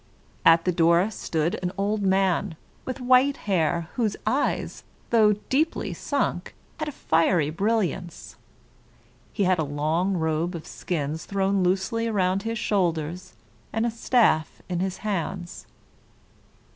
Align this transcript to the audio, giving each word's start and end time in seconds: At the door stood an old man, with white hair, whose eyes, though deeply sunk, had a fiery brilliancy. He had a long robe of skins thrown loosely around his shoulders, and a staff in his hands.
At 0.43 0.65
the 0.65 0.71
door 0.71 1.11
stood 1.11 1.59
an 1.61 1.71
old 1.77 2.01
man, 2.01 2.55
with 2.85 2.99
white 2.99 3.37
hair, 3.45 3.87
whose 3.97 4.17
eyes, 4.25 4.83
though 5.11 5.33
deeply 5.49 5.93
sunk, 5.93 6.55
had 6.79 6.87
a 6.87 6.91
fiery 6.91 7.51
brilliancy. 7.51 8.35
He 9.31 9.43
had 9.43 9.59
a 9.59 9.63
long 9.63 10.17
robe 10.17 10.55
of 10.55 10.65
skins 10.65 11.25
thrown 11.25 11.61
loosely 11.61 12.07
around 12.07 12.41
his 12.41 12.57
shoulders, 12.57 13.33
and 13.71 13.85
a 13.85 13.91
staff 13.91 14.63
in 14.67 14.79
his 14.79 14.97
hands. 15.05 15.67